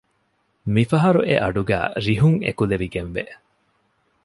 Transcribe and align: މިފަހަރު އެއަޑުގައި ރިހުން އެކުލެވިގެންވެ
މިފަހަރު 0.73 1.21
އެއަޑުގައި 1.29 1.89
ރިހުން 2.05 2.39
އެކުލެވިގެންވެ 2.45 3.23